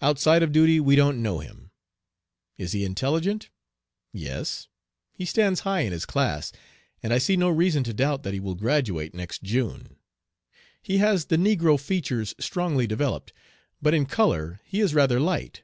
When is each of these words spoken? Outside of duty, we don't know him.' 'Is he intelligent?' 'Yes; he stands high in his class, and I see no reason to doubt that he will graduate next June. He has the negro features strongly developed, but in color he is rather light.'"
Outside 0.00 0.42
of 0.42 0.50
duty, 0.50 0.80
we 0.80 0.96
don't 0.96 1.20
know 1.20 1.40
him.' 1.40 1.70
'Is 2.56 2.72
he 2.72 2.86
intelligent?' 2.86 3.50
'Yes; 4.14 4.66
he 5.12 5.26
stands 5.26 5.60
high 5.60 5.80
in 5.80 5.92
his 5.92 6.06
class, 6.06 6.52
and 7.02 7.12
I 7.12 7.18
see 7.18 7.36
no 7.36 7.50
reason 7.50 7.84
to 7.84 7.92
doubt 7.92 8.22
that 8.22 8.32
he 8.32 8.40
will 8.40 8.54
graduate 8.54 9.12
next 9.14 9.42
June. 9.42 9.96
He 10.80 10.96
has 11.04 11.26
the 11.26 11.36
negro 11.36 11.78
features 11.78 12.34
strongly 12.40 12.86
developed, 12.86 13.34
but 13.82 13.92
in 13.92 14.06
color 14.06 14.58
he 14.64 14.80
is 14.80 14.94
rather 14.94 15.20
light.'" 15.20 15.62